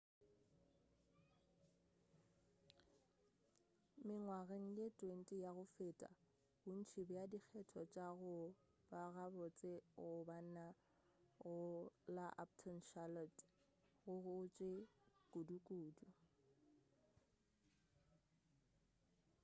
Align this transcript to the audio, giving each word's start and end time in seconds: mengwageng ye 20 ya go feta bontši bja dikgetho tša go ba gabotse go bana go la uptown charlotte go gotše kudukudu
mengwageng 4.07 4.67
ye 4.79 4.85
20 4.99 5.43
ya 5.43 5.51
go 5.57 5.65
feta 5.75 6.09
bontši 6.63 7.01
bja 7.09 7.23
dikgetho 7.31 7.81
tša 7.93 8.07
go 8.19 8.35
ba 8.89 9.01
gabotse 9.15 9.71
go 9.95 10.07
bana 10.27 10.65
go 11.41 11.55
la 12.15 12.27
uptown 12.43 12.79
charlotte 12.89 13.39
go 14.03 14.13
gotše 14.25 14.71
kudukudu 15.31 16.05